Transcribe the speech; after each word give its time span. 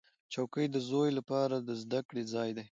چوکۍ 0.33 0.65
د 0.71 0.77
زوی 0.89 1.09
لپاره 1.17 1.55
د 1.59 1.69
زده 1.81 1.99
کړې 2.07 2.23
ځای 2.33 2.49
دی. 2.57 2.65